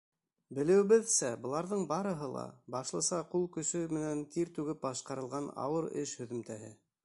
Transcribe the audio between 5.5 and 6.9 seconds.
ауыр эш һөҙөмтәһе.